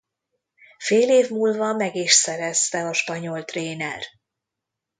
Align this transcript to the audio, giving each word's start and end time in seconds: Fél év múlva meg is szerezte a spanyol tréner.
Fél 0.77 1.09
év 1.09 1.29
múlva 1.29 1.73
meg 1.73 1.95
is 1.95 2.11
szerezte 2.11 2.83
a 2.85 2.93
spanyol 2.93 3.45
tréner. 3.45 4.05